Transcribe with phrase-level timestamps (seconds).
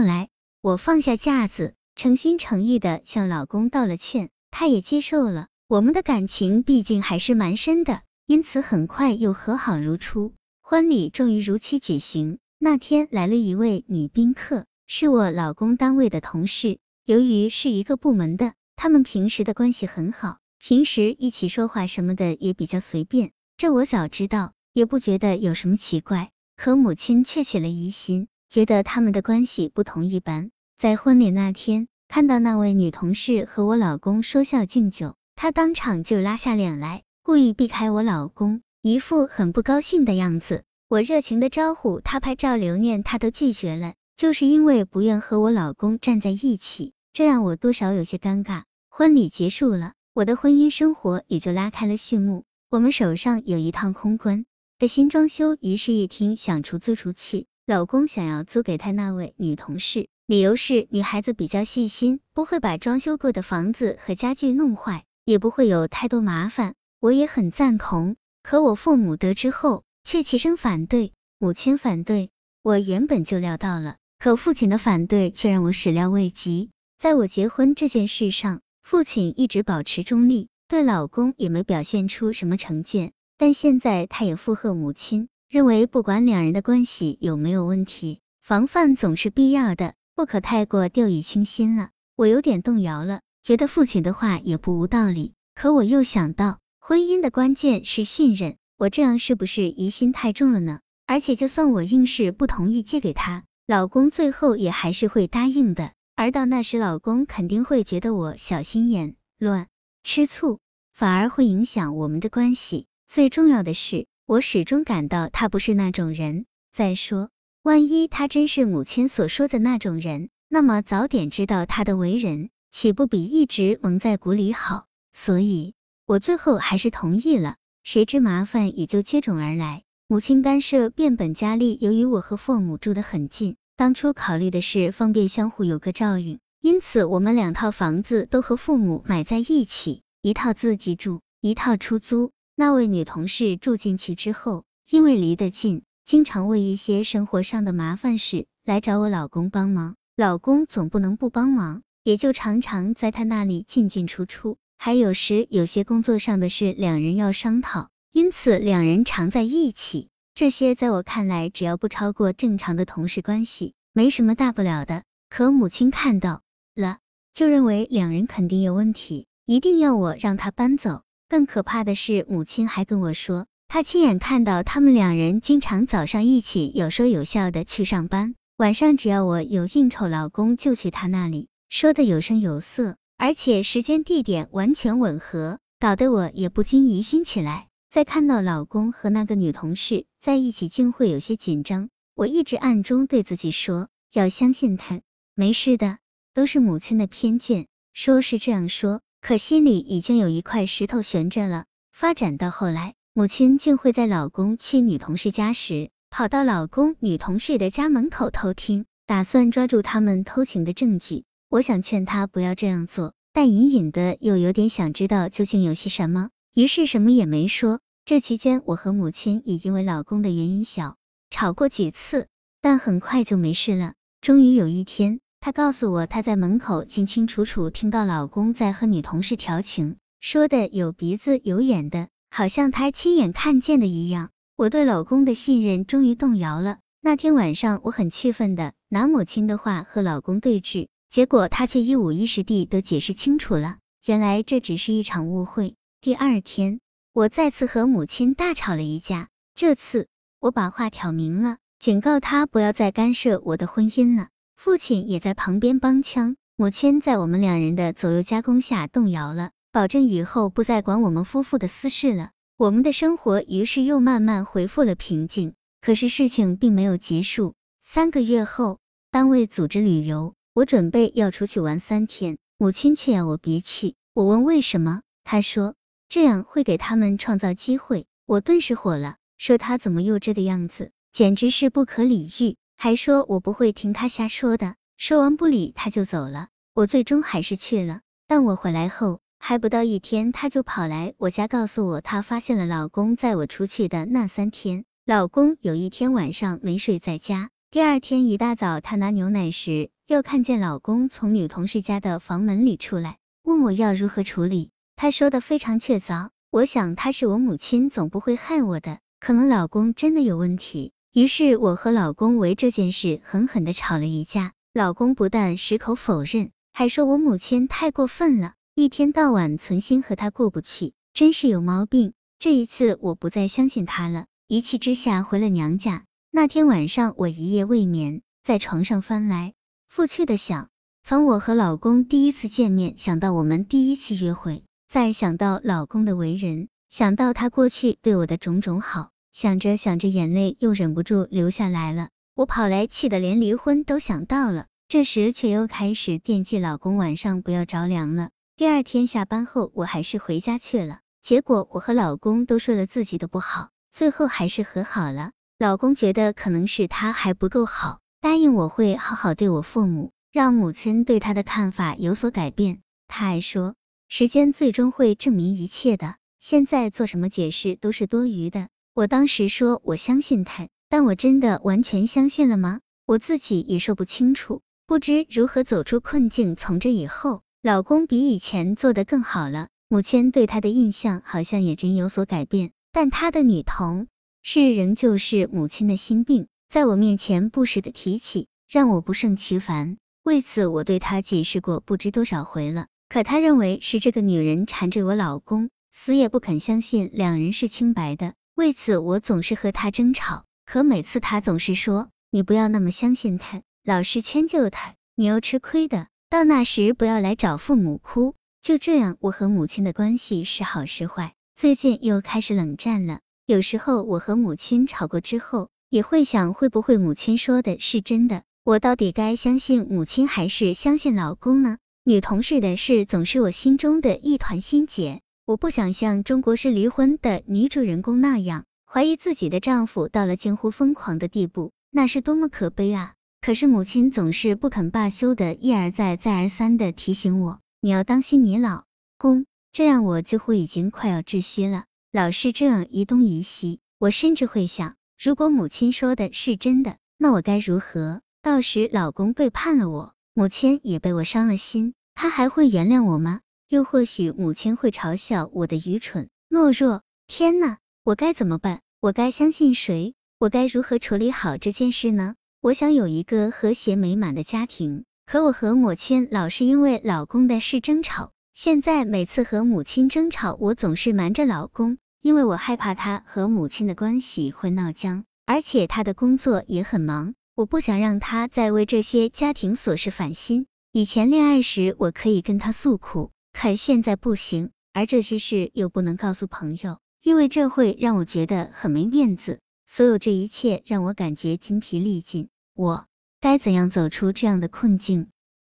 [0.00, 0.30] 后来，
[0.62, 5.48] 我放下架子，诚心诚意的向老公道了歉，他也接受了。
[5.68, 10.32] 我们的感情毕竟还是蛮深的，因此很快又和好如初。
[10.62, 12.38] 婚礼终于如期举行。
[12.58, 16.78] 那天来了一位女宾客，是我老公单位的同事。
[17.04, 23.32] 由于是一个部门的，他们平时的关系很好，平时一起说话什么的也比较随便。
[23.58, 26.30] 这我早知道，也不觉得有什么奇怪。
[26.56, 30.50] 可母亲却起了疑心，觉得他们的关系不同一般。
[30.76, 35.14] 在婚礼那天，看到那位女同事和我老公说笑敬酒。
[35.36, 40.64] 她当场就拉下脸来，故意避开我老公，一副很不高兴的样子。
[40.88, 48.64] 我热情的招呼他拍照留念，他都拒绝了，就是因为不愿和我老公站在一起，这让我多少有些尴尬。
[48.88, 52.42] 婚礼结束了，我的婚姻生活也就拉开了序幕。
[52.68, 54.44] 我们手上有一套空关
[54.80, 57.46] 的新装修一室一厅，想出租出去。
[57.70, 65.04] 老公想要租给他那位女同事，理由是女孩子比较细心，不会把装修过的房子和家具弄坏。
[65.24, 68.16] 也不会有太多麻烦，我也很赞同。
[68.42, 71.12] 可我父母得知后，却齐声反对。
[71.38, 72.30] 母亲反对，
[72.64, 76.70] 我原本就料到了，可父亲的反对却让我始料未及。
[76.98, 83.12] 在我结婚这件事上，父亲一直保持中立，对老公也没表现出什么成见。
[83.38, 91.90] 但现在他也附和母亲，认为不管两人的关系有没有问题，防范总是必要的，不可太过掉以轻心了。
[92.14, 93.20] 我有点动摇了。
[93.42, 100.78] 觉得父亲的话也不无道理，可我又想到，婚姻的关键是信任，我这样是不是疑心太重了呢？
[101.04, 109.66] 而且就算我硬是不同意借给他，老公最后也还是会答应的，而到那时，老公肯定会觉得我小心眼、乱
[110.04, 110.60] 吃醋，
[110.92, 112.86] 反而会影响我们的关系。
[113.08, 116.46] 最重要的是，我始终感到他不是那种人。
[116.72, 117.30] 再说，
[117.64, 122.48] 万一他真是母亲所说的那种人，那么早点知道他的为人。
[122.70, 124.86] 岂不比一直蒙在鼓里好？
[125.12, 125.74] 所以，
[126.06, 127.56] 我最后还是同意了。
[127.82, 131.76] 谁知麻烦也就接踵而来，母亲干涉变本加厉。
[131.80, 142.30] 由于我和父母住得很近，当初考虑的是方便相互有个照应，因此我们两套房子都和父母买在一起，一套自己住，一套出租。
[142.60, 149.96] 那位女同事住进去之后，因为离得近，经常为一些生活上的麻烦事来找我老公帮忙。
[150.14, 151.80] 老公总不能不帮忙。
[152.02, 160.10] 也就常常在他那里进进出出，还有时有些工作上的事，两人要商讨，因此两人常在一起。
[160.34, 165.02] 这些在我看来，只要不超过正常的同事关系，没什么大不了的。
[165.30, 166.42] 可母亲看到
[166.76, 166.98] 了，
[167.32, 171.04] 就认为两人肯定有问题，一定要我让他搬走。
[171.30, 181.46] 更可怕的是，母亲还跟我说，她亲眼看到他们两人经常早上一起有说有笑的去上班，晚上只要我有应酬，老公就去他那里。
[181.68, 187.68] 说的有声有色，而且时间地点完全吻合，搞得我也不禁疑心起来。
[187.88, 191.90] 再看到老公和那个女同事在一起，竟会有些紧张。
[192.16, 195.00] 我一直暗中对自己说，要相信他，
[195.36, 195.98] 没事的，
[196.34, 197.68] 都是母亲的偏见。
[197.92, 201.64] 说是这样说，可心里已经有一块石头悬着了。
[201.92, 211.24] 发展到后来，母亲竟会在老公去女同事家时，跑到老公女同事的家门口偷听，打算抓住他们偷情的证据。
[211.48, 217.80] 我想劝他不要这样做，但隐隐的又有点想知道究竟有些什么，于是什么也没说。
[218.04, 220.96] 这期间，我和母亲也因为老公的原因小
[221.28, 222.26] 吵过几次，
[222.62, 223.94] 但很快就没事了。
[224.20, 234.28] 终于有一天，她告诉我，她在门口清清楚楚听到老公在和女同事调情，说的有鼻子有眼的，好像她亲眼看见的一样。
[234.56, 236.76] 我对老公的信任终于动摇了。
[237.00, 240.88] 那天晚上，我很气愤的拿母亲的话和老公对峙。
[241.08, 245.74] 结果他却一五一十地都解释清楚了，原来这只是一场误会。
[246.02, 246.80] 第二天，
[247.14, 250.06] 我再次和母亲大吵了一架，这次
[250.38, 254.28] 我把话挑明了，警告他不要再干涉我的婚姻了。
[254.62, 262.32] 父亲也在旁边帮腔，母亲在我们两人的左右夹攻下动摇了，保证以后不再管我们夫妇的私事了。
[262.58, 265.54] 我们的生活于是又慢慢恢复了平静。
[265.80, 268.80] 可是事情并没有结束，三个月后，
[269.10, 270.34] 单位组织旅游。
[270.52, 273.94] 我准备要出去玩三天，母亲却要我别去。
[274.12, 275.74] 我问为什么，他说
[276.10, 278.04] 这样会给他们创造机会。
[278.26, 284.74] 我顿时火了，说他怎么又这个样子，简直是不可理喻，还说我不会听他瞎说的。
[284.96, 286.48] 说完不理他就走了。
[286.72, 304.70] 我最终还是去了，但我回来后还不到一天，他就跑来我家告诉我，他发现了老公在我出去的那三天，老公有一天晚上没睡在家，第二天一大早，他拿牛奶时，又看见老公从女同事家的房门里出来，问我要如何处理。
[304.96, 309.00] 她说的非常确凿，我想他是我母亲，总不会害我的。
[309.20, 310.94] 可能老公真的有问题。
[311.12, 314.52] 于是我和老公为这件事狠狠的吵了一架。
[314.72, 322.12] 老公不但矢口否认，还说我母亲太过分了，一天到晚存心和他过不去，真是有毛病。
[322.38, 326.04] 这一次我不再相信他了，一气之下回了娘家。
[326.30, 329.54] 那天晚上我一夜未眠，在床上翻来
[329.92, 330.68] 覆去的想，
[331.02, 342.08] 从我和老公第一次见面，想到我们第一次约会，再想到老公的为人，想到他过去对我的种种好，想着想着，眼泪又忍不住流下来了。
[342.34, 348.30] 我跑来，气得连离婚都想到了，这时却又开始惦记老公晚上不要着凉了。
[348.56, 355.30] 第二天下班后，我还是回家去了，结果我和老公都说了自己的不好，最后还是和好了。
[355.58, 362.80] 老公觉得可能是他还不够好，答应我会好好对我父母，让母亲对他的看法有所改变。
[363.06, 363.74] 他还说，
[364.08, 368.68] 时间最终会证明一切的，现在做什么解释都是多余的。
[369.00, 372.80] 我当时说我相信他，但我真的完全相信了吗？
[373.06, 376.54] 我自己也说不清楚，不知如何走出困境。
[376.54, 384.06] 从这以后，老公比以前做的更好了，母亲对他的印象好像也真有所改变，但他的女童。
[384.42, 389.96] 是仍旧是母亲的心病，在我面前不时的提起，让我不胜其烦。
[390.22, 398.34] 为此，我对他解释过不知多少回了，可他认为是这个女人缠着我老公，死也不肯相信两人是清白的。
[398.60, 406.08] 为此，我总是和他争吵，可每次他总是说：“你不要那么相信他，老是迁就他，你要吃亏的。
[406.28, 413.20] 到那时不要来找父母哭。”就这样，我和母亲的关系是好是坏，最近又开始冷战了。
[413.46, 421.78] 有时候我和母亲吵过之后，也会想会不会母亲说的是真的，我到底该相信母亲还是相信老公呢？
[422.04, 433.14] 女同事的事总是我心中的一团心结，我不想像中国式离婚的女主人公那样，怀疑自己的丈夫到了近乎疯狂的地步，那是多么可悲啊！
[433.40, 438.84] 可是母亲总是不肯罢休的，一而再再而三的提醒我，你要当心你老
[439.18, 441.82] 公，这让我几乎已经快要窒息了。
[442.12, 448.20] 老是这样一东一西，我甚至会想，如果母亲说的是真的，那我该如何？
[448.40, 453.40] 到时老公背叛了我，母亲也被我伤了心，他还会原谅我吗？
[453.70, 457.02] 又或许母亲会嘲笑我的愚蠢、懦弱。
[457.28, 458.80] 天呐，我该怎么办？
[459.00, 460.14] 我该相信谁？
[460.40, 462.34] 我该如何处理好这件事呢？
[462.60, 468.32] 我想有一个和谐美满的家庭，可我和母亲老是因为老公的事争吵。
[468.52, 480.66] 现在每次和母亲争吵，我总是瞒着老公，因为我害怕他和母亲的关系会闹僵，而且他的工作也很忙，我不想让他再为这些家庭琐事烦心。
[480.90, 489.60] 以前恋爱时我可以跟他诉苦，可现在不行，而这些事又不能告诉朋友，因为这会让我觉得很没面子。
[489.86, 493.06] 所有这一切让我感觉精疲力尽，我
[493.40, 495.28] 该怎样走出这样的困境？